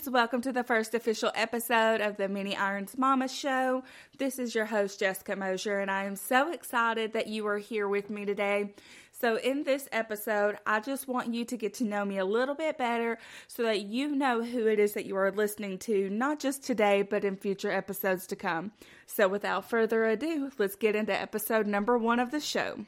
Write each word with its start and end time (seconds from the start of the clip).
friends. 0.00 0.12
Welcome 0.12 0.40
to 0.42 0.52
the 0.52 0.64
first 0.64 0.94
official 0.94 1.30
episode 1.34 2.00
of 2.00 2.16
the 2.16 2.28
Many 2.28 2.56
Irons 2.56 2.96
Mama 2.96 3.28
Show. 3.28 3.82
This 4.18 4.38
is 4.38 4.54
your 4.54 4.66
host, 4.66 5.00
Jessica 5.00 5.36
Moser, 5.36 5.80
and 5.80 5.90
I 5.90 6.04
am 6.04 6.16
so 6.16 6.52
excited 6.52 7.12
that 7.12 7.26
you 7.26 7.46
are 7.46 7.58
here 7.58 7.88
with 7.88 8.08
me 8.08 8.24
today. 8.24 8.72
So, 9.12 9.36
in 9.36 9.64
this 9.64 9.88
episode, 9.92 10.56
I 10.66 10.80
just 10.80 11.08
want 11.08 11.34
you 11.34 11.44
to 11.44 11.56
get 11.56 11.74
to 11.74 11.84
know 11.84 12.04
me 12.04 12.18
a 12.18 12.24
little 12.24 12.54
bit 12.54 12.78
better 12.78 13.18
so 13.48 13.62
that 13.64 13.82
you 13.82 14.14
know 14.14 14.42
who 14.42 14.66
it 14.66 14.78
is 14.78 14.94
that 14.94 15.06
you 15.06 15.16
are 15.16 15.30
listening 15.32 15.78
to, 15.80 16.08
not 16.08 16.40
just 16.40 16.64
today, 16.64 17.02
but 17.02 17.24
in 17.24 17.36
future 17.36 17.70
episodes 17.70 18.26
to 18.28 18.36
come. 18.36 18.72
So, 19.06 19.28
without 19.28 19.68
further 19.68 20.04
ado, 20.04 20.50
let's 20.58 20.76
get 20.76 20.96
into 20.96 21.12
episode 21.12 21.66
number 21.66 21.98
one 21.98 22.20
of 22.20 22.30
the 22.30 22.40
show. 22.40 22.86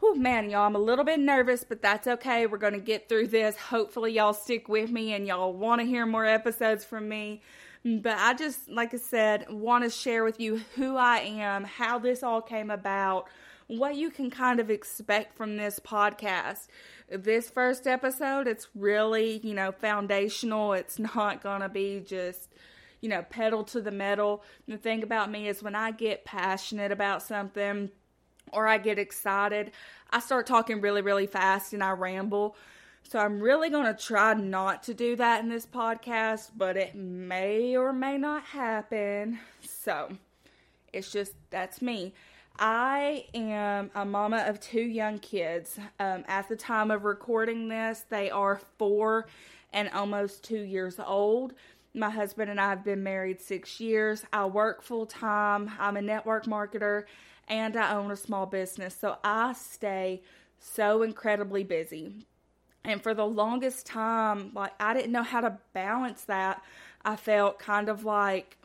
Whew, 0.00 0.14
man, 0.14 0.48
y'all, 0.48 0.64
I'm 0.64 0.76
a 0.76 0.78
little 0.78 1.04
bit 1.04 1.18
nervous, 1.18 1.64
but 1.64 1.82
that's 1.82 2.06
okay. 2.06 2.46
We're 2.46 2.58
going 2.58 2.72
to 2.72 2.78
get 2.78 3.08
through 3.08 3.28
this. 3.28 3.56
Hopefully, 3.56 4.12
y'all 4.12 4.32
stick 4.32 4.68
with 4.68 4.92
me 4.92 5.12
and 5.12 5.26
y'all 5.26 5.52
want 5.52 5.80
to 5.80 5.86
hear 5.86 6.06
more 6.06 6.24
episodes 6.24 6.84
from 6.84 7.08
me. 7.08 7.42
But 7.84 8.16
I 8.16 8.34
just, 8.34 8.68
like 8.68 8.94
I 8.94 8.98
said, 8.98 9.50
want 9.50 9.82
to 9.82 9.90
share 9.90 10.22
with 10.22 10.38
you 10.38 10.58
who 10.76 10.96
I 10.96 11.18
am, 11.18 11.64
how 11.64 11.98
this 11.98 12.22
all 12.22 12.40
came 12.40 12.70
about, 12.70 13.26
what 13.66 13.96
you 13.96 14.10
can 14.10 14.30
kind 14.30 14.60
of 14.60 14.70
expect 14.70 15.36
from 15.36 15.56
this 15.56 15.80
podcast. 15.80 16.68
This 17.10 17.50
first 17.50 17.88
episode, 17.88 18.46
it's 18.46 18.68
really, 18.76 19.40
you 19.42 19.52
know, 19.52 19.72
foundational. 19.72 20.74
It's 20.74 20.98
not 21.16 21.42
going 21.42 21.62
to 21.62 21.68
be 21.68 22.04
just, 22.06 22.52
you 23.00 23.08
know, 23.08 23.22
pedal 23.22 23.64
to 23.64 23.80
the 23.80 23.90
metal. 23.90 24.44
The 24.68 24.76
thing 24.76 25.02
about 25.02 25.28
me 25.28 25.48
is 25.48 25.60
when 25.60 25.74
I 25.74 25.90
get 25.90 26.24
passionate 26.24 26.92
about 26.92 27.20
something, 27.22 27.90
or 28.52 28.66
I 28.66 28.78
get 28.78 28.98
excited, 28.98 29.72
I 30.10 30.20
start 30.20 30.46
talking 30.46 30.80
really, 30.80 31.02
really 31.02 31.26
fast 31.26 31.72
and 31.72 31.82
I 31.82 31.90
ramble. 31.90 32.56
So 33.02 33.18
I'm 33.18 33.40
really 33.40 33.70
going 33.70 33.86
to 33.86 33.94
try 33.94 34.34
not 34.34 34.82
to 34.84 34.94
do 34.94 35.16
that 35.16 35.42
in 35.42 35.48
this 35.48 35.64
podcast, 35.64 36.50
but 36.56 36.76
it 36.76 36.94
may 36.94 37.76
or 37.76 37.92
may 37.92 38.18
not 38.18 38.44
happen. 38.44 39.38
So 39.62 40.10
it's 40.92 41.10
just 41.10 41.32
that's 41.50 41.80
me. 41.80 42.12
I 42.58 43.26
am 43.34 43.90
a 43.94 44.04
mama 44.04 44.44
of 44.46 44.60
two 44.60 44.82
young 44.82 45.20
kids. 45.20 45.78
Um, 46.00 46.24
at 46.26 46.48
the 46.48 46.56
time 46.56 46.90
of 46.90 47.04
recording 47.04 47.68
this, 47.68 48.04
they 48.10 48.30
are 48.30 48.60
four 48.78 49.26
and 49.72 49.88
almost 49.90 50.42
two 50.42 50.60
years 50.60 50.98
old. 50.98 51.54
My 51.94 52.10
husband 52.10 52.50
and 52.50 52.60
I 52.60 52.70
have 52.70 52.84
been 52.84 53.02
married 53.02 53.40
six 53.40 53.80
years. 53.80 54.24
I 54.32 54.46
work 54.46 54.82
full 54.82 55.06
time. 55.06 55.70
I'm 55.78 55.96
a 55.96 56.02
network 56.02 56.46
marketer 56.46 57.04
and 57.48 57.76
I 57.76 57.94
own 57.94 58.10
a 58.10 58.16
small 58.16 58.46
business. 58.46 58.96
So 58.98 59.16
I 59.24 59.54
stay 59.54 60.22
so 60.60 61.02
incredibly 61.02 61.64
busy. 61.64 62.26
And 62.84 63.02
for 63.02 63.14
the 63.14 63.26
longest 63.26 63.86
time, 63.86 64.52
like 64.54 64.72
I 64.78 64.94
didn't 64.94 65.12
know 65.12 65.22
how 65.22 65.40
to 65.40 65.58
balance 65.72 66.22
that. 66.24 66.62
I 67.04 67.16
felt 67.16 67.58
kind 67.58 67.88
of 67.88 68.04
like 68.04 68.56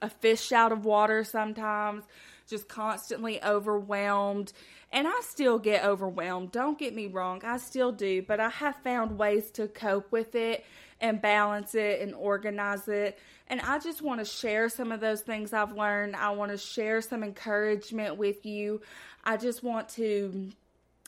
a 0.00 0.08
fish 0.08 0.52
out 0.52 0.72
of 0.72 0.84
water 0.84 1.24
sometimes, 1.24 2.04
just 2.48 2.68
constantly 2.68 3.42
overwhelmed. 3.42 4.52
And 4.90 5.06
I 5.06 5.20
still 5.22 5.58
get 5.58 5.84
overwhelmed. 5.84 6.52
Don't 6.52 6.78
get 6.78 6.94
me 6.94 7.06
wrong, 7.06 7.42
I 7.44 7.58
still 7.58 7.92
do, 7.92 8.22
but 8.22 8.40
I 8.40 8.48
have 8.48 8.76
found 8.82 9.18
ways 9.18 9.50
to 9.52 9.68
cope 9.68 10.10
with 10.10 10.34
it 10.34 10.64
and 11.00 11.20
balance 11.20 11.74
it 11.74 12.00
and 12.00 12.14
organize 12.14 12.88
it. 12.88 13.18
And 13.48 13.60
I 13.60 13.78
just 13.78 14.02
want 14.02 14.20
to 14.20 14.24
share 14.24 14.68
some 14.68 14.92
of 14.92 15.00
those 15.00 15.20
things 15.20 15.52
I've 15.52 15.72
learned. 15.72 16.16
I 16.16 16.30
want 16.30 16.50
to 16.50 16.58
share 16.58 17.00
some 17.00 17.22
encouragement 17.22 18.16
with 18.16 18.44
you. 18.44 18.80
I 19.24 19.36
just 19.36 19.62
want 19.62 19.88
to 19.90 20.50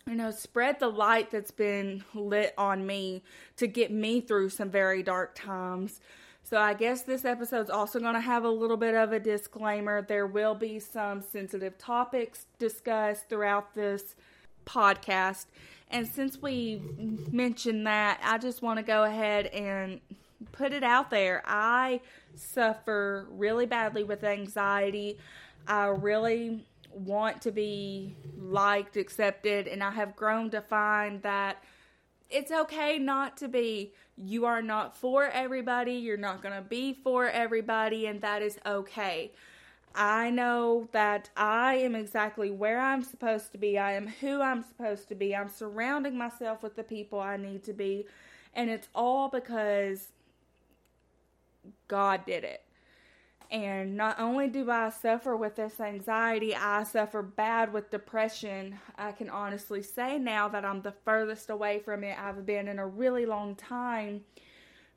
you 0.07 0.15
know, 0.15 0.31
spread 0.31 0.81
the 0.81 0.89
light 0.89 1.31
that's 1.31 1.51
been 1.51 2.03
lit 2.15 2.55
on 2.57 2.87
me 2.87 3.23
to 3.57 3.67
get 3.67 3.93
me 3.93 4.21
through 4.21 4.49
some 4.49 4.71
very 4.71 5.03
dark 5.03 5.35
times. 5.35 6.01
So 6.51 6.59
I 6.59 6.75
guess 6.75 7.03
this 7.03 7.25
episode's 7.25 7.71
also 7.71 8.01
going 8.01 8.15
to 8.15 8.21
have 8.21 8.43
a 8.43 8.51
little 8.51 8.77
bit 8.77 8.97
of 8.97 9.13
a 9.13 9.21
disclaimer. 9.21 10.03
There 10.03 10.27
will 10.27 10.57
be 10.57 10.81
some 10.81 11.23
sensitive 11.23 11.79
topics 11.79 12.47
discussed 12.59 13.29
throughout 13.29 13.73
this 13.77 14.17
podcast. 14.67 15.47
And 15.93 16.09
since 16.09 16.43
we 16.43 16.83
mentioned 17.31 17.87
that, 17.87 18.21
I 18.25 18.39
just 18.39 18.63
want 18.63 18.79
to 18.79 18.83
go 18.83 19.05
ahead 19.05 19.47
and 19.47 20.01
put 20.51 20.73
it 20.73 20.83
out 20.83 21.09
there. 21.09 21.45
I 21.47 22.01
suffer 22.35 23.29
really 23.31 23.67
badly 23.67 24.03
with 24.03 24.25
anxiety. 24.25 25.19
I 25.69 25.85
really 25.85 26.67
want 26.93 27.43
to 27.43 27.53
be 27.53 28.17
liked, 28.37 28.97
accepted, 28.97 29.69
and 29.69 29.85
I 29.85 29.93
have 29.93 30.17
grown 30.17 30.51
to 30.51 30.61
find 30.61 31.23
that 31.23 31.63
it's 32.31 32.53
okay 32.53 32.99
not 32.99 33.37
to 33.39 33.49
be. 33.49 33.93
You 34.17 34.45
are 34.47 34.63
not 34.63 34.97
for 34.97 35.25
everybody, 35.25 35.95
you're 35.95 36.17
not 36.17 36.43
going 36.43 36.55
to 36.55 36.63
be 36.63 36.93
for 36.93 37.29
everybody, 37.29 38.07
and 38.07 38.21
that 38.21 38.43
is 38.43 38.59
okay. 38.67 39.33
I 39.95 40.31
know 40.31 40.89
that 40.93 41.31
I 41.37 41.75
am 41.77 41.95
exactly 41.95 42.51
where 42.51 42.81
I'm 42.81 43.03
supposed 43.03 43.51
to 43.53 43.59
be. 43.59 43.79
I 43.79 43.93
am 43.93 44.07
who 44.07 44.41
I'm 44.41 44.63
supposed 44.63 45.09
to 45.09 45.15
be. 45.15 45.35
I'm 45.35 45.49
surrounding 45.49 46.17
myself 46.17 46.63
with 46.63 46.77
the 46.77 46.85
people 46.85 47.19
I 47.19 47.37
need 47.37 47.65
to 47.65 47.73
be. 47.73 48.07
And 48.55 48.71
it's 48.71 48.89
all 48.95 49.29
because 49.29 50.09
God 51.89 52.25
did 52.25 52.45
it. 52.45 52.63
And 53.51 53.97
not 53.97 54.21
only 54.21 54.47
do 54.49 54.71
I 54.71 54.91
suffer 54.91 55.37
with 55.37 55.57
this 55.57 55.81
anxiety, 55.81 56.55
I 56.55 56.85
suffer 56.85 57.21
bad 57.21 57.73
with 57.73 57.91
depression. 57.91 58.79
I 58.97 59.11
can 59.11 59.29
honestly 59.29 59.83
say 59.83 60.19
now 60.19 60.49
that 60.49 60.65
I'm 60.65 60.83
the 60.83 60.95
furthest 61.05 61.51
away 61.51 61.81
from 61.81 62.05
it 62.05 62.17
I've 62.17 62.47
been 62.47 62.69
in 62.69 62.79
a 62.79 62.87
really 62.87 63.27
long 63.27 63.57
time. 63.57 64.21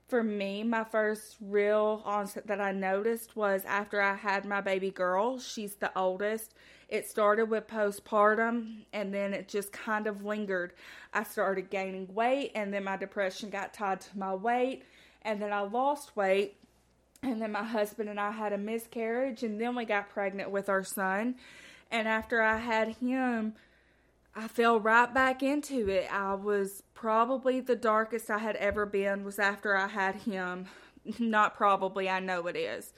For 0.08 0.22
me, 0.22 0.64
my 0.64 0.84
first 0.84 1.38
real 1.42 2.04
onset 2.06 2.46
that 2.46 2.62
I 2.62 2.72
noticed 2.72 3.36
was 3.36 3.66
after 3.66 4.00
I 4.00 4.14
had 4.14 4.46
my 4.46 4.62
baby 4.62 4.92
girl. 4.92 5.40
She's 5.40 5.74
the 5.76 5.92
oldest. 5.98 6.54
It 6.90 7.08
started 7.08 7.50
with 7.50 7.66
postpartum 7.66 8.86
and 8.94 9.12
then 9.12 9.34
it 9.34 9.48
just 9.48 9.72
kind 9.72 10.06
of 10.06 10.24
lingered. 10.24 10.74
I 11.12 11.24
started 11.24 11.72
gaining 11.72 12.14
weight 12.14 12.52
and 12.54 12.72
then 12.72 12.84
my 12.84 12.98
depression 12.98 13.50
got 13.50 13.74
tied 13.74 14.02
to 14.02 14.18
my 14.20 14.36
weight 14.36 14.84
and 15.24 15.42
then 15.42 15.52
I 15.52 15.62
lost 15.62 16.16
weight 16.16 16.58
and 17.24 17.42
then 17.42 17.52
my 17.52 17.64
husband 17.64 18.10
and 18.10 18.20
I 18.20 18.32
had 18.32 18.54
a 18.54 18.58
miscarriage, 18.58 19.44
and 19.44 19.60
then 19.60 19.76
we 19.76 19.86
got 19.86 20.10
pregnant 20.10 20.52
with 20.52 20.70
our 20.70 20.84
son. 20.84 21.36
And 21.90 22.08
after 22.08 22.42
I 22.42 22.58
had 22.58 22.96
him, 22.98 23.54
I 24.36 24.48
fell 24.48 24.80
right 24.80 25.12
back 25.14 25.44
into 25.44 25.90
it. 25.90 26.12
I 26.12 26.34
was 26.34 26.84
probably 26.94 27.60
the 27.60 27.76
darkest 27.76 28.30
I 28.30 28.40
had 28.40 28.56
ever 28.58 28.86
been 28.86 29.24
was 29.24 29.40
after 29.40 29.76
I 29.76 29.88
had 29.88 30.16
him. 30.16 30.66
Not 31.20 31.56
probably, 31.56 32.10
I 32.10 32.20
know 32.20 32.48
it 32.48 32.56
is. 32.56 32.94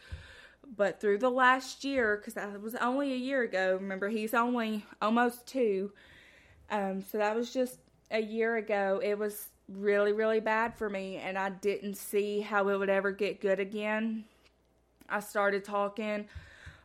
But 0.75 1.00
through 1.00 1.19
the 1.19 1.30
last 1.30 1.84
year, 1.84 2.18
because 2.18 2.34
that 2.34 2.59
was 2.62 2.75
only 2.75 3.13
a 3.13 3.18
year 3.18 3.44
ago, 3.44 3.78
remember, 3.80 4.09
he's 4.09 4.34
only 4.34 4.86
almost 5.02 5.46
two. 5.46 5.92
Um, 6.72 7.03
so 7.03 7.18
that 7.19 7.36
was 7.36 7.53
just 7.53 7.80
a 8.09 8.22
year 8.22 8.56
ago. 8.56 9.00
It 9.03 9.19
was 9.19 9.50
really, 9.67 10.13
really 10.13 10.39
bad 10.39 10.75
for 10.75 10.89
me, 10.89 11.17
and 11.17 11.37
I 11.37 11.49
didn't 11.49 11.95
see 11.95 12.41
how 12.41 12.69
it 12.69 12.77
would 12.77 12.89
ever 12.89 13.11
get 13.11 13.41
good 13.41 13.59
again. 13.59 14.25
I 15.09 15.19
started 15.19 15.63
talking 15.63 16.27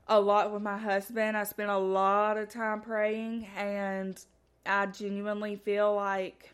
a 0.09 0.21
lot 0.21 0.53
with 0.53 0.63
my 0.63 0.79
husband. 0.79 1.37
I 1.37 1.45
spent 1.45 1.71
a 1.71 1.79
lot 1.79 2.37
of 2.37 2.49
time 2.49 2.81
praying, 2.81 3.47
and 3.57 4.23
I 4.67 4.87
genuinely 4.87 5.57
feel 5.57 5.95
like 5.95 6.53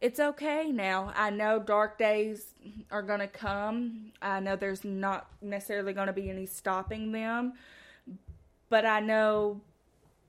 it's 0.00 0.20
okay 0.20 0.70
now. 0.70 1.12
I 1.16 1.30
know 1.30 1.58
dark 1.58 1.98
days 1.98 2.52
are 2.90 3.02
going 3.02 3.20
to 3.20 3.26
come. 3.26 4.12
I 4.20 4.40
know 4.40 4.54
there's 4.54 4.84
not 4.84 5.28
necessarily 5.40 5.94
going 5.94 6.08
to 6.08 6.12
be 6.12 6.28
any 6.28 6.46
stopping 6.46 7.12
them, 7.12 7.54
but 8.68 8.84
I 8.84 9.00
know 9.00 9.62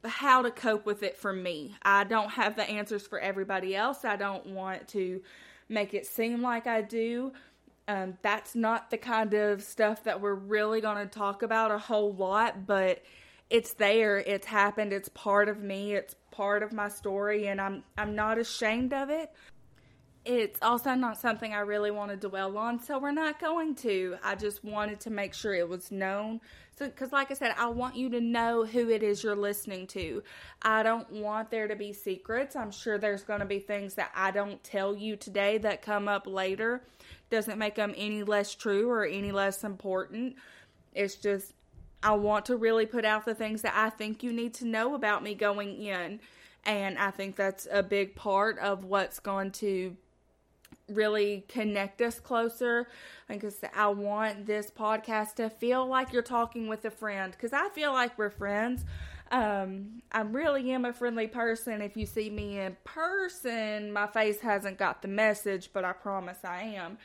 how 0.08 0.42
to 0.42 0.52
cope 0.52 0.86
with 0.86 1.04
it 1.04 1.18
for 1.18 1.34
me. 1.34 1.76
I 1.82 2.04
don't 2.04 2.32
have 2.32 2.56
the 2.56 2.64
answers 2.64 3.06
for 3.06 3.20
everybody 3.20 3.76
else. 3.76 4.06
I 4.06 4.16
don't 4.16 4.46
want 4.48 4.88
to 4.90 5.22
make 5.70 5.94
it 5.94 6.06
seem 6.06 6.42
like 6.42 6.68
I 6.68 6.82
do. 6.82 7.34
Um, 7.88 8.18
that's 8.22 8.56
not 8.56 8.90
the 8.90 8.98
kind 8.98 9.34
of 9.34 9.62
stuff 9.62 10.04
that 10.06 10.20
we're 10.20 10.34
really 10.34 10.82
going 10.82 10.98
to 10.98 11.06
talk 11.06 11.44
about 11.44 11.72
a 11.72 11.78
whole 11.78 12.14
lot, 12.14 12.66
but 12.66 13.04
it's 13.50 13.74
there. 13.74 14.18
It's 14.18 14.48
happened. 14.48 14.92
It's 14.92 15.10
part 15.10 15.50
of 15.50 15.60
me. 15.60 15.94
It's 15.94 16.16
part 16.32 16.64
of 16.64 16.74
my 16.74 16.90
story, 16.90 17.48
and 17.48 17.62
I'm 17.62 17.84
I'm 17.98 18.16
not 18.16 18.40
ashamed 18.40 18.94
of 18.94 19.10
it. 19.10 19.32
It's 20.26 20.60
also 20.64 20.96
not 20.96 21.20
something 21.20 21.54
I 21.54 21.60
really 21.60 21.92
want 21.92 22.10
to 22.10 22.28
dwell 22.28 22.58
on, 22.58 22.80
so 22.82 22.98
we're 22.98 23.12
not 23.12 23.40
going 23.40 23.76
to. 23.76 24.18
I 24.24 24.34
just 24.34 24.64
wanted 24.64 25.00
to 25.02 25.12
make 25.12 25.36
sure 25.36 25.54
it 25.54 25.70
was 25.70 25.92
known. 25.92 26.42
So, 26.80 26.88
because 26.88 27.12
like 27.12 27.30
I 27.30 27.36
said, 27.36 27.54
I 27.58 27.68
want 27.68 27.96
you 27.96 28.10
to 28.10 28.20
know 28.20 28.66
who 28.66 28.90
it 28.90 29.04
is 29.04 29.24
you're 29.24 29.36
listening 29.36 29.86
to. 29.88 30.24
I 30.64 30.82
don't 30.82 31.10
want 31.12 31.52
there 31.52 31.68
to 31.68 31.76
be 31.76 31.94
secrets. 31.94 32.56
I'm 32.56 32.72
sure 32.72 32.98
there's 32.98 33.24
going 33.24 33.42
to 33.42 33.46
be 33.46 33.60
things 33.60 33.94
that 33.96 34.12
I 34.16 34.32
don't 34.32 34.62
tell 34.64 34.96
you 34.96 35.16
today 35.16 35.60
that 35.60 35.84
come 35.84 36.08
up 36.08 36.26
later. 36.26 36.82
Doesn't 37.30 37.60
make 37.60 37.76
them 37.76 37.94
any 37.96 38.24
less 38.24 38.56
true 38.56 38.90
or 38.90 39.06
any 39.06 39.32
less 39.32 39.64
important. 39.64 40.38
It's 40.94 41.16
just, 41.16 41.54
I 42.02 42.14
want 42.14 42.46
to 42.48 42.58
really 42.58 42.88
put 42.88 43.06
out 43.06 43.26
the 43.26 43.36
things 43.36 43.62
that 43.62 43.74
I 43.76 43.92
think 43.92 44.24
you 44.24 44.34
need 44.34 44.56
to 44.56 44.66
know 44.66 44.96
about 44.96 45.22
me 45.22 45.36
going 45.36 45.80
in. 45.84 46.20
And 46.66 46.98
I 46.98 47.12
think 47.12 47.36
that's 47.36 47.68
a 47.72 47.84
big 47.84 48.16
part 48.16 48.58
of 48.58 48.86
what's 48.86 49.20
going 49.20 49.52
to 49.52 49.96
really 50.90 51.46
connect 51.48 52.02
us 52.02 52.20
closer. 52.20 52.88
Because 53.28 53.58
I 53.76 53.88
want 53.88 54.46
this 54.46 54.70
podcast 54.70 55.36
to 55.36 55.50
feel 55.50 55.86
like 55.88 56.14
you're 56.14 56.22
talking 56.22 56.68
with 56.68 56.86
a 56.86 56.92
friend. 56.92 57.32
Because 57.32 57.54
I 57.54 57.70
feel 57.70 57.92
like 57.94 58.18
we're 58.18 58.30
friends. 58.30 58.86
Um, 59.32 60.02
I 60.12 60.22
really 60.22 60.72
am 60.72 60.86
a 60.86 60.94
friendly 60.94 61.28
person. 61.28 61.82
If 61.82 61.98
you 61.98 62.06
see 62.06 62.30
me 62.30 62.60
in 62.60 62.78
person, 62.84 63.92
my 63.92 64.08
face 64.08 64.40
hasn't 64.40 64.78
got 64.78 65.02
the 65.02 65.08
message, 65.08 65.72
but 65.74 65.84
I 65.84 65.94
promise 65.94 66.38
I 66.44 66.64
am. 66.64 66.98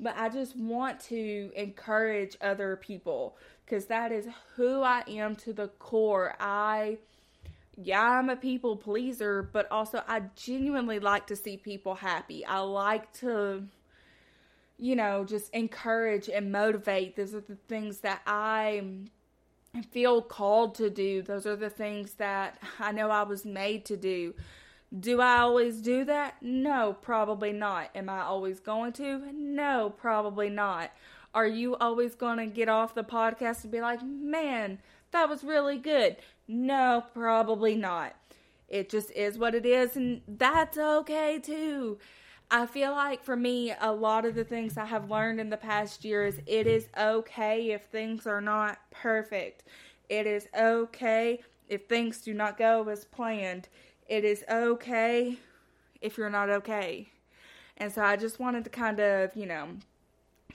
But 0.00 0.16
I 0.16 0.30
just 0.30 0.56
want 0.56 0.98
to 1.04 1.52
encourage 1.54 2.36
other 2.40 2.76
people 2.76 3.36
because 3.64 3.86
that 3.86 4.10
is 4.10 4.26
who 4.56 4.82
I 4.82 5.04
am 5.06 5.36
to 5.36 5.52
the 5.52 5.68
core. 5.68 6.34
I 6.40 6.98
yeah, 7.82 8.02
I'm 8.02 8.28
a 8.28 8.36
people 8.36 8.76
pleaser, 8.76 9.42
but 9.42 9.70
also 9.70 10.02
I 10.06 10.22
genuinely 10.36 10.98
like 10.98 11.26
to 11.28 11.36
see 11.36 11.56
people 11.56 11.94
happy. 11.94 12.44
I 12.44 12.58
like 12.60 13.12
to, 13.14 13.64
you 14.78 14.96
know, 14.96 15.24
just 15.24 15.52
encourage 15.54 16.28
and 16.28 16.52
motivate. 16.52 17.16
Those 17.16 17.34
are 17.34 17.40
the 17.40 17.56
things 17.68 18.00
that 18.00 18.22
I 18.26 18.82
feel 19.90 20.20
called 20.20 20.74
to 20.76 20.90
do. 20.90 21.22
Those 21.22 21.46
are 21.46 21.56
the 21.56 21.70
things 21.70 22.14
that 22.14 22.58
I 22.78 22.92
know 22.92 23.10
I 23.10 23.22
was 23.22 23.44
made 23.44 23.84
to 23.86 23.96
do. 23.96 24.34
Do 24.98 25.20
I 25.20 25.38
always 25.38 25.80
do 25.80 26.04
that? 26.04 26.42
No, 26.42 26.96
probably 27.00 27.52
not. 27.52 27.90
Am 27.94 28.08
I 28.08 28.22
always 28.22 28.58
going 28.58 28.92
to? 28.94 29.32
No, 29.32 29.94
probably 29.96 30.50
not. 30.50 30.90
Are 31.32 31.46
you 31.46 31.76
always 31.76 32.16
going 32.16 32.38
to 32.38 32.46
get 32.46 32.68
off 32.68 32.94
the 32.96 33.04
podcast 33.04 33.62
and 33.62 33.70
be 33.70 33.80
like, 33.80 34.02
man, 34.02 34.80
that 35.12 35.28
was 35.28 35.44
really 35.44 35.78
good? 35.78 36.16
No, 36.48 37.04
probably 37.14 37.76
not. 37.76 38.14
It 38.68 38.88
just 38.88 39.10
is 39.12 39.38
what 39.38 39.54
it 39.54 39.66
is, 39.66 39.96
and 39.96 40.22
that's 40.28 40.78
okay 40.78 41.38
too. 41.38 41.98
I 42.52 42.66
feel 42.66 42.92
like 42.92 43.22
for 43.22 43.36
me, 43.36 43.72
a 43.80 43.92
lot 43.92 44.24
of 44.24 44.34
the 44.34 44.44
things 44.44 44.76
I 44.76 44.84
have 44.84 45.10
learned 45.10 45.40
in 45.40 45.50
the 45.50 45.56
past 45.56 46.04
year 46.04 46.24
is 46.24 46.40
it 46.46 46.66
is 46.66 46.88
okay 46.98 47.70
if 47.70 47.84
things 47.84 48.26
are 48.26 48.40
not 48.40 48.78
perfect. 48.90 49.62
It 50.08 50.26
is 50.26 50.48
okay 50.58 51.40
if 51.68 51.86
things 51.86 52.20
do 52.20 52.34
not 52.34 52.58
go 52.58 52.88
as 52.88 53.04
planned. 53.04 53.68
It 54.08 54.24
is 54.24 54.44
okay 54.50 55.38
if 56.00 56.18
you're 56.18 56.30
not 56.30 56.50
okay. 56.50 57.10
And 57.76 57.92
so 57.92 58.02
I 58.02 58.16
just 58.16 58.40
wanted 58.40 58.64
to 58.64 58.70
kind 58.70 58.98
of, 58.98 59.34
you 59.36 59.46
know, 59.46 59.68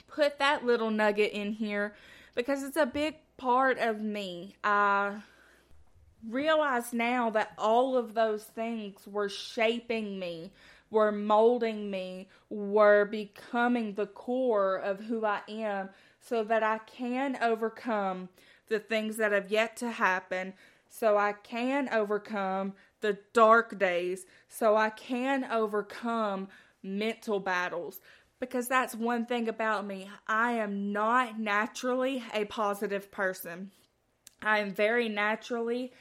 put 0.08 0.38
that 0.40 0.66
little 0.66 0.92
nugget 0.92 1.32
in 1.32 1.54
here 1.54 1.96
because 2.36 2.64
it's 2.64 2.78
a 2.78 2.86
big 2.86 3.16
part 3.38 3.78
of 3.80 4.02
me. 4.02 4.56
I 4.64 5.22
realize 6.28 6.94
now 6.94 7.30
that 7.32 7.54
all 7.58 7.98
of 7.98 8.14
those 8.14 8.44
things 8.44 9.08
were 9.08 9.30
shaping 9.30 10.20
me, 10.20 10.52
were 10.90 11.12
molding 11.12 11.90
me, 11.92 12.28
were 12.50 13.06
becoming 13.06 13.94
the 13.94 14.08
core 14.08 14.76
of 14.76 15.02
who 15.02 15.26
I 15.26 15.42
am 15.48 15.90
so 16.20 16.44
that 16.44 16.64
I 16.64 16.80
can 16.80 17.38
overcome 17.42 18.30
the 18.68 18.80
things 18.80 19.18
that 19.18 19.32
have 19.32 19.52
yet 19.52 19.78
to 19.78 19.92
happen, 19.92 20.54
so 20.90 21.18
I 21.18 21.34
can 21.34 21.90
overcome 21.90 22.74
the 23.02 23.20
dark 23.34 23.78
days, 23.78 24.26
so 24.48 24.76
I 24.76 24.90
can 24.90 25.44
overcome 25.44 26.48
mental 26.82 27.40
battles. 27.40 28.00
Because 28.40 28.68
that's 28.68 28.96
one 28.96 29.26
thing 29.26 29.48
about 29.48 29.86
me. 29.86 30.10
I 30.28 30.54
am 30.54 30.92
not 30.92 31.40
naturally 31.40 32.24
a 32.34 32.46
positive 32.46 33.12
person. 33.12 33.72
I 34.42 34.60
am 34.60 34.72
very 34.72 35.10
naturally 35.10 35.94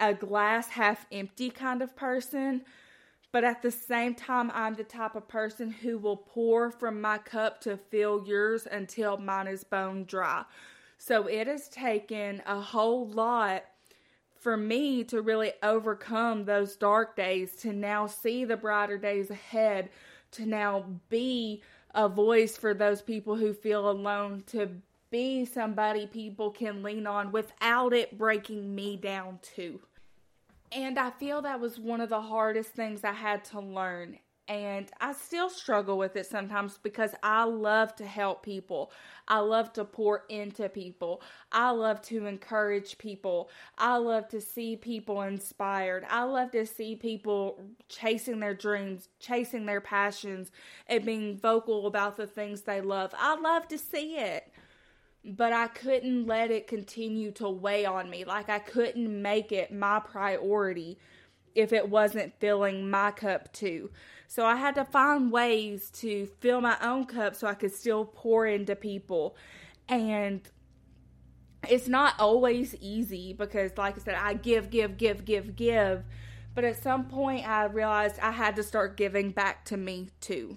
a 0.00 0.14
glass 0.14 0.68
half 0.68 1.06
empty 1.12 1.50
kind 1.50 1.82
of 1.82 1.94
person. 1.94 2.62
But 3.30 3.44
at 3.44 3.62
the 3.62 3.70
same 3.70 4.14
time, 4.14 4.50
I'm 4.52 4.74
the 4.74 4.84
type 4.84 5.14
of 5.14 5.26
person 5.26 5.70
who 5.70 5.98
will 5.98 6.16
pour 6.16 6.70
from 6.70 7.00
my 7.00 7.18
cup 7.18 7.60
to 7.62 7.76
fill 7.76 8.24
yours 8.26 8.66
until 8.70 9.16
mine 9.16 9.46
is 9.46 9.64
bone 9.64 10.04
dry. 10.04 10.44
So 10.98 11.26
it 11.26 11.46
has 11.46 11.68
taken 11.68 12.42
a 12.46 12.60
whole 12.60 13.08
lot 13.08 13.64
for 14.38 14.56
me 14.56 15.04
to 15.04 15.22
really 15.22 15.52
overcome 15.62 16.44
those 16.44 16.76
dark 16.76 17.16
days, 17.16 17.54
to 17.56 17.72
now 17.72 18.06
see 18.06 18.44
the 18.44 18.56
brighter 18.56 18.98
days 18.98 19.30
ahead, 19.30 19.88
to 20.32 20.44
now 20.44 20.84
be 21.08 21.62
a 21.94 22.08
voice 22.08 22.56
for 22.56 22.74
those 22.74 23.02
people 23.02 23.36
who 23.36 23.52
feel 23.52 23.88
alone, 23.90 24.42
to 24.48 24.68
be 25.10 25.44
somebody 25.44 26.06
people 26.06 26.50
can 26.50 26.82
lean 26.82 27.06
on 27.06 27.32
without 27.32 27.92
it 27.92 28.16
breaking 28.16 28.74
me 28.74 28.96
down 28.96 29.38
too. 29.42 29.80
And 30.72 30.98
I 30.98 31.10
feel 31.10 31.42
that 31.42 31.60
was 31.60 31.78
one 31.78 32.00
of 32.00 32.08
the 32.08 32.22
hardest 32.22 32.70
things 32.70 33.04
I 33.04 33.12
had 33.12 33.44
to 33.46 33.60
learn. 33.60 34.18
And 34.48 34.90
I 35.00 35.12
still 35.12 35.48
struggle 35.48 35.96
with 35.96 36.16
it 36.16 36.26
sometimes 36.26 36.78
because 36.82 37.14
I 37.22 37.44
love 37.44 37.94
to 37.96 38.06
help 38.06 38.42
people. 38.42 38.90
I 39.28 39.38
love 39.38 39.72
to 39.74 39.84
pour 39.84 40.24
into 40.28 40.68
people. 40.68 41.22
I 41.52 41.70
love 41.70 42.02
to 42.02 42.26
encourage 42.26 42.98
people. 42.98 43.50
I 43.78 43.96
love 43.96 44.28
to 44.28 44.40
see 44.40 44.76
people 44.76 45.22
inspired. 45.22 46.04
I 46.10 46.24
love 46.24 46.50
to 46.52 46.66
see 46.66 46.96
people 46.96 47.60
chasing 47.88 48.40
their 48.40 48.54
dreams, 48.54 49.08
chasing 49.20 49.64
their 49.64 49.80
passions, 49.80 50.50
and 50.88 51.04
being 51.06 51.38
vocal 51.38 51.86
about 51.86 52.16
the 52.16 52.26
things 52.26 52.62
they 52.62 52.80
love. 52.80 53.14
I 53.16 53.36
love 53.36 53.68
to 53.68 53.78
see 53.78 54.16
it 54.16 54.52
but 55.24 55.52
I 55.52 55.68
couldn't 55.68 56.26
let 56.26 56.50
it 56.50 56.66
continue 56.66 57.30
to 57.32 57.48
weigh 57.48 57.84
on 57.84 58.10
me. 58.10 58.24
Like 58.24 58.48
I 58.48 58.58
couldn't 58.58 59.22
make 59.22 59.52
it 59.52 59.72
my 59.72 60.00
priority 60.00 60.98
if 61.54 61.72
it 61.72 61.88
wasn't 61.88 62.38
filling 62.40 62.90
my 62.90 63.10
cup 63.10 63.52
too. 63.52 63.90
So 64.28 64.46
I 64.46 64.56
had 64.56 64.74
to 64.76 64.84
find 64.84 65.30
ways 65.30 65.90
to 65.96 66.26
fill 66.40 66.60
my 66.60 66.76
own 66.80 67.04
cup 67.04 67.34
so 67.34 67.46
I 67.46 67.54
could 67.54 67.74
still 67.74 68.04
pour 68.04 68.46
into 68.46 68.74
people. 68.74 69.36
And 69.88 70.40
it's 71.68 71.86
not 71.88 72.14
always 72.18 72.74
easy 72.80 73.34
because, 73.34 73.72
like 73.76 73.96
I 73.96 74.00
said, 74.00 74.14
I 74.14 74.34
give, 74.34 74.70
give, 74.70 74.96
give, 74.96 75.24
give, 75.24 75.54
give. 75.54 76.04
But 76.54 76.64
at 76.64 76.82
some 76.82 77.06
point, 77.06 77.46
I 77.46 77.64
realized 77.64 78.18
I 78.20 78.30
had 78.30 78.56
to 78.56 78.62
start 78.62 78.96
giving 78.96 79.30
back 79.30 79.64
to 79.66 79.76
me 79.76 80.10
too. 80.20 80.56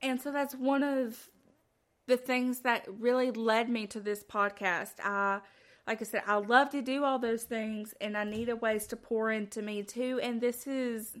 And 0.00 0.20
so 0.20 0.32
that's 0.32 0.54
one 0.54 0.82
of 0.82 1.28
the 2.06 2.16
things 2.16 2.60
that 2.60 2.86
really 2.88 3.30
led 3.30 3.68
me 3.68 3.86
to 3.88 4.00
this 4.00 4.24
podcast. 4.24 4.94
I 5.02 5.40
like 5.86 6.00
I 6.00 6.04
said, 6.04 6.22
I 6.26 6.36
love 6.36 6.70
to 6.70 6.82
do 6.82 7.04
all 7.04 7.18
those 7.18 7.42
things 7.42 7.94
and 8.00 8.16
I 8.16 8.24
needed 8.24 8.60
ways 8.60 8.86
to 8.88 8.96
pour 8.96 9.30
into 9.30 9.62
me 9.62 9.82
too. 9.82 10.20
And 10.22 10.40
this 10.40 10.66
is 10.66 11.16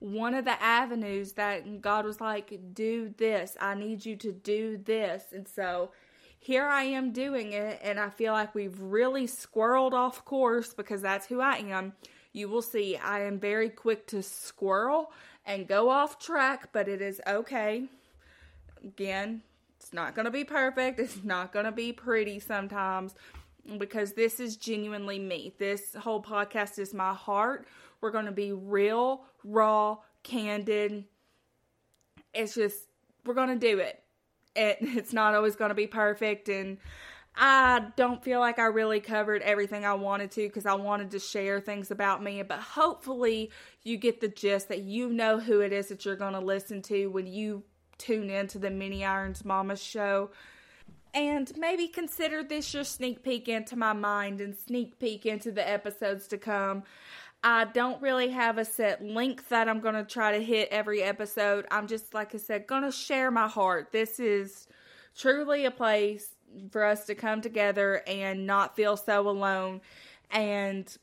one 0.00 0.34
of 0.34 0.44
the 0.44 0.60
avenues 0.62 1.32
that 1.34 1.80
God 1.80 2.04
was 2.04 2.20
like, 2.20 2.58
do 2.74 3.14
this. 3.16 3.56
I 3.60 3.74
need 3.74 4.04
you 4.04 4.16
to 4.16 4.32
do 4.32 4.76
this. 4.76 5.26
And 5.32 5.46
so 5.46 5.90
here 6.40 6.66
I 6.66 6.82
am 6.82 7.12
doing 7.12 7.52
it. 7.52 7.80
And 7.82 8.00
I 8.00 8.10
feel 8.10 8.32
like 8.32 8.54
we've 8.54 8.78
really 8.80 9.26
squirreled 9.26 9.92
off 9.92 10.24
course 10.24 10.74
because 10.74 11.00
that's 11.00 11.26
who 11.26 11.40
I 11.40 11.58
am. 11.58 11.92
You 12.32 12.48
will 12.48 12.62
see 12.62 12.96
I 12.96 13.22
am 13.22 13.38
very 13.38 13.70
quick 13.70 14.08
to 14.08 14.22
squirrel 14.22 15.12
and 15.46 15.68
go 15.68 15.88
off 15.88 16.18
track, 16.18 16.70
but 16.72 16.88
it 16.88 17.00
is 17.00 17.20
okay. 17.26 17.84
Again, 18.82 19.42
it's 19.78 19.92
not 19.92 20.16
going 20.16 20.24
to 20.24 20.30
be 20.32 20.44
perfect. 20.44 20.98
It's 20.98 21.22
not 21.22 21.52
going 21.52 21.66
to 21.66 21.72
be 21.72 21.92
pretty 21.92 22.40
sometimes 22.40 23.14
because 23.78 24.12
this 24.12 24.40
is 24.40 24.56
genuinely 24.56 25.18
me. 25.18 25.54
This 25.58 25.94
whole 25.94 26.22
podcast 26.22 26.78
is 26.78 26.94
my 26.94 27.14
heart. 27.14 27.66
We're 28.00 28.10
going 28.10 28.26
to 28.26 28.32
be 28.32 28.52
real, 28.52 29.24
raw, 29.44 29.98
candid. 30.22 31.04
It's 32.32 32.54
just, 32.54 32.78
we're 33.24 33.34
going 33.34 33.48
to 33.48 33.56
do 33.56 33.78
it. 33.78 34.02
it. 34.54 34.78
It's 34.82 35.12
not 35.12 35.34
always 35.34 35.56
going 35.56 35.70
to 35.70 35.74
be 35.74 35.86
perfect. 35.86 36.48
And 36.48 36.78
I 37.36 37.86
don't 37.96 38.22
feel 38.22 38.40
like 38.40 38.58
I 38.58 38.66
really 38.66 39.00
covered 39.00 39.42
everything 39.42 39.84
I 39.84 39.94
wanted 39.94 40.30
to 40.32 40.46
because 40.46 40.66
I 40.66 40.74
wanted 40.74 41.10
to 41.12 41.18
share 41.18 41.60
things 41.60 41.90
about 41.90 42.22
me. 42.22 42.42
But 42.42 42.60
hopefully, 42.60 43.50
you 43.82 43.96
get 43.96 44.20
the 44.20 44.28
gist 44.28 44.68
that 44.68 44.82
you 44.82 45.08
know 45.08 45.40
who 45.40 45.60
it 45.60 45.72
is 45.72 45.88
that 45.88 46.04
you're 46.04 46.16
going 46.16 46.34
to 46.34 46.40
listen 46.40 46.82
to 46.82 47.08
when 47.08 47.26
you 47.26 47.64
tune 47.98 48.30
into 48.30 48.58
the 48.58 48.70
Many 48.70 49.04
Irons 49.04 49.44
Mama 49.44 49.76
show. 49.76 50.30
And 51.14 51.56
maybe 51.56 51.86
consider 51.86 52.42
this 52.42 52.74
your 52.74 52.82
sneak 52.82 53.22
peek 53.22 53.48
into 53.48 53.76
my 53.76 53.92
mind 53.92 54.40
and 54.40 54.56
sneak 54.56 54.98
peek 54.98 55.24
into 55.24 55.52
the 55.52 55.66
episodes 55.66 56.26
to 56.28 56.38
come. 56.38 56.82
I 57.44 57.66
don't 57.66 58.02
really 58.02 58.30
have 58.30 58.58
a 58.58 58.64
set 58.64 59.04
length 59.04 59.50
that 59.50 59.68
I'm 59.68 59.80
going 59.80 59.94
to 59.94 60.04
try 60.04 60.32
to 60.32 60.42
hit 60.42 60.70
every 60.70 61.02
episode. 61.02 61.66
I'm 61.70 61.86
just, 61.86 62.14
like 62.14 62.34
I 62.34 62.38
said, 62.38 62.66
going 62.66 62.82
to 62.82 62.90
share 62.90 63.30
my 63.30 63.46
heart. 63.46 63.92
This 63.92 64.18
is 64.18 64.66
truly 65.16 65.66
a 65.66 65.70
place 65.70 66.30
for 66.72 66.84
us 66.84 67.04
to 67.06 67.14
come 67.14 67.42
together 67.42 68.02
and 68.06 68.46
not 68.46 68.74
feel 68.74 68.96
so 68.96 69.28
alone 69.28 69.82
and 70.30 70.96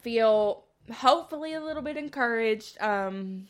feel 0.00 0.64
hopefully 0.92 1.54
a 1.54 1.60
little 1.60 1.82
bit 1.82 1.96
encouraged. 1.96 2.76
Um, 2.82 3.48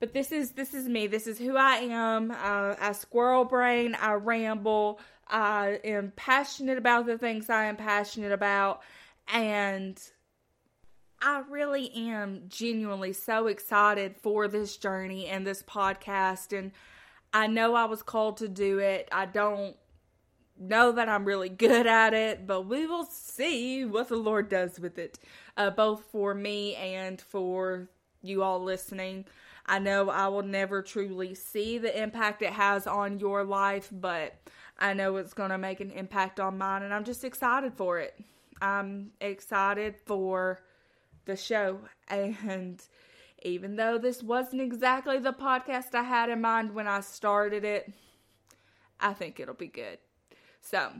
but 0.00 0.12
this 0.12 0.32
is 0.32 0.52
this 0.52 0.74
is 0.74 0.88
me. 0.88 1.06
This 1.06 1.26
is 1.26 1.38
who 1.38 1.56
I 1.56 1.76
am. 1.76 2.30
Uh, 2.30 2.74
I 2.80 2.92
squirrel 2.92 3.44
brain. 3.44 3.96
I 4.00 4.12
ramble. 4.12 5.00
I 5.26 5.80
am 5.84 6.12
passionate 6.16 6.78
about 6.78 7.06
the 7.06 7.18
things 7.18 7.50
I 7.50 7.64
am 7.64 7.76
passionate 7.76 8.32
about, 8.32 8.82
and 9.32 10.00
I 11.20 11.42
really 11.50 11.90
am 11.94 12.44
genuinely 12.48 13.12
so 13.12 13.48
excited 13.48 14.16
for 14.16 14.46
this 14.46 14.76
journey 14.76 15.26
and 15.26 15.46
this 15.46 15.62
podcast. 15.62 16.56
And 16.56 16.72
I 17.32 17.48
know 17.48 17.74
I 17.74 17.84
was 17.86 18.02
called 18.02 18.38
to 18.38 18.48
do 18.48 18.78
it. 18.78 19.08
I 19.10 19.26
don't 19.26 19.76
know 20.58 20.92
that 20.92 21.08
I'm 21.08 21.24
really 21.24 21.48
good 21.48 21.86
at 21.86 22.14
it, 22.14 22.46
but 22.46 22.62
we 22.62 22.86
will 22.86 23.04
see 23.04 23.84
what 23.84 24.08
the 24.08 24.16
Lord 24.16 24.48
does 24.48 24.78
with 24.78 24.98
it, 24.98 25.18
uh, 25.56 25.70
both 25.70 26.04
for 26.10 26.34
me 26.34 26.76
and 26.76 27.20
for 27.20 27.88
you 28.22 28.42
all 28.42 28.62
listening. 28.62 29.24
I 29.68 29.78
know 29.78 30.08
I 30.08 30.28
will 30.28 30.42
never 30.42 30.80
truly 30.80 31.34
see 31.34 31.76
the 31.76 32.02
impact 32.02 32.40
it 32.40 32.52
has 32.54 32.86
on 32.86 33.20
your 33.20 33.44
life, 33.44 33.90
but 33.92 34.34
I 34.78 34.94
know 34.94 35.16
it's 35.16 35.34
going 35.34 35.50
to 35.50 35.58
make 35.58 35.80
an 35.80 35.90
impact 35.90 36.40
on 36.40 36.56
mine, 36.56 36.82
and 36.82 36.94
I'm 36.94 37.04
just 37.04 37.22
excited 37.22 37.74
for 37.74 37.98
it. 37.98 38.18
I'm 38.62 39.10
excited 39.20 39.96
for 40.06 40.60
the 41.26 41.36
show. 41.36 41.80
And 42.08 42.82
even 43.42 43.76
though 43.76 43.98
this 43.98 44.22
wasn't 44.22 44.62
exactly 44.62 45.18
the 45.18 45.34
podcast 45.34 45.94
I 45.94 46.02
had 46.02 46.30
in 46.30 46.40
mind 46.40 46.74
when 46.74 46.88
I 46.88 47.00
started 47.00 47.62
it, 47.64 47.92
I 48.98 49.12
think 49.12 49.38
it'll 49.38 49.54
be 49.54 49.68
good. 49.68 49.98
So, 50.62 50.92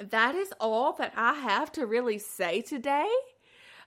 that 0.00 0.34
is 0.34 0.52
all 0.60 0.92
that 0.94 1.12
I 1.16 1.34
have 1.34 1.70
to 1.72 1.86
really 1.86 2.18
say 2.18 2.60
today. 2.62 3.08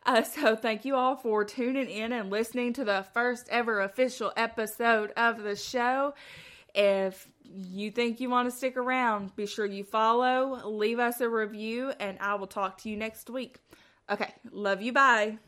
Uh, 0.06 0.24
so, 0.24 0.56
thank 0.56 0.86
you 0.86 0.96
all 0.96 1.16
for 1.16 1.44
tuning 1.44 1.90
in 1.90 2.14
and 2.14 2.30
listening 2.30 2.74
to 2.74 2.86
the 2.86 3.06
first 3.14 3.48
ever 3.50 3.82
official 3.82 4.32
episode 4.38 5.12
of 5.18 5.44
the 5.44 5.56
show. 5.56 6.14
If 6.74 7.28
you 7.44 7.92
think 7.92 8.20
you 8.20 8.30
want 8.30 8.50
to 8.50 8.56
stick 8.56 8.78
around, 8.78 9.36
be 9.36 9.46
sure 9.46 9.66
you 9.66 9.84
follow, 9.84 10.62
leave 10.68 11.00
us 11.00 11.20
a 11.20 11.30
review, 11.30 11.92
and 12.00 12.18
I 12.20 12.36
will 12.36 12.48
talk 12.48 12.78
to 12.80 12.90
you 12.90 12.96
next 12.96 13.30
week. 13.30 13.58
Okay, 14.10 14.34
love 14.52 14.82
you. 14.82 14.94
Bye. 14.94 15.40